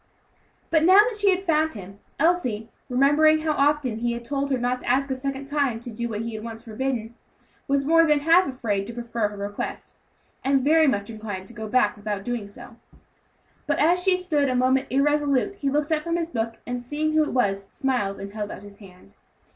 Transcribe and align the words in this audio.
But 0.71 0.81
now 0.83 0.97
that 0.97 1.17
she 1.19 1.29
had 1.29 1.45
found 1.45 1.75
him, 1.75 1.99
Elsie, 2.19 2.71
remembering 2.89 3.41
how 3.41 3.51
often 3.51 3.99
he 3.99 4.13
had 4.13 4.25
told 4.25 4.49
her 4.49 4.57
never 4.57 4.81
to 4.81 4.89
ask 4.89 5.11
a 5.11 5.15
second 5.15 5.45
time 5.47 5.79
to 5.79 5.91
do 5.91 6.09
what 6.09 6.21
he 6.21 6.33
had 6.33 6.43
once 6.43 6.63
forbidden, 6.63 7.13
was 7.67 7.85
more 7.85 8.03
than 8.07 8.21
half 8.21 8.47
afraid 8.47 8.87
to 8.87 8.95
prefer 8.95 9.27
her 9.27 9.37
request, 9.37 9.99
and 10.43 10.63
very 10.63 10.87
much 10.87 11.11
inclined 11.11 11.45
to 11.45 11.53
go 11.53 11.67
back 11.67 11.95
without 11.95 12.23
doing 12.23 12.47
so. 12.47 12.77
But 13.67 13.77
as 13.77 14.01
she 14.01 14.17
stood 14.17 14.49
a 14.49 14.55
moment 14.55 14.87
irresolute, 14.89 15.57
he 15.57 15.69
looked 15.69 15.91
up 15.91 16.01
from 16.01 16.15
his 16.17 16.31
book, 16.31 16.55
and 16.65 16.81
seeing 16.81 17.13
who 17.13 17.21
it 17.23 17.33
was, 17.33 17.65
smiled 17.67 18.19
and 18.19 18.33
held 18.33 18.49
out 18.49 18.63
his 18.63 18.79
hand. 18.79 19.17